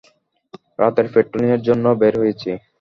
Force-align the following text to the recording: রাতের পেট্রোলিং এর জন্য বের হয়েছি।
রাতের 0.79 1.07
পেট্রোলিং 1.13 1.49
এর 1.55 1.61
জন্য 1.67 1.85
বের 2.01 2.13
হয়েছি। 2.21 2.49